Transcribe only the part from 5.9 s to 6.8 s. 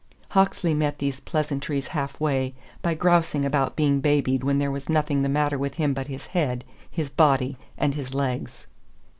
but his head,